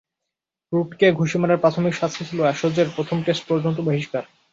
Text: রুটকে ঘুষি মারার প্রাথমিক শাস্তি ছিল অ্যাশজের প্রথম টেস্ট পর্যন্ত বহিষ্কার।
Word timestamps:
রুটকে 0.73 1.07
ঘুষি 1.19 1.37
মারার 1.41 1.61
প্রাথমিক 1.63 1.93
শাস্তি 1.95 2.21
ছিল 2.29 2.39
অ্যাশজের 2.43 2.87
প্রথম 2.95 3.17
টেস্ট 3.25 3.43
পর্যন্ত 3.49 3.77
বহিষ্কার। 3.87 4.23